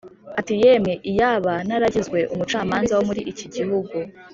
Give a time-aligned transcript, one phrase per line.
[0.39, 3.97] ati “Yemwe, iyaba naragizwe umucamanza wo muri iki gihugu